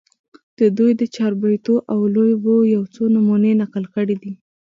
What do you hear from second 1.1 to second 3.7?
چاربېتواو لوبو يو څو نمونې